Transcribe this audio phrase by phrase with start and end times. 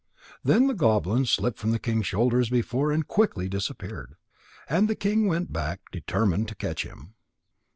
[0.43, 4.15] Then the goblin slipped from the king's shoulder as before, and quickly disappeared.
[4.67, 7.13] And the king went back, determined to catch him.